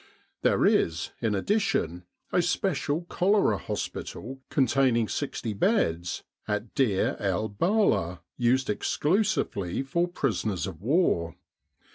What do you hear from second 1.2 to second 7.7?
addition, a special cholera hospital containing 60 beds at Deir el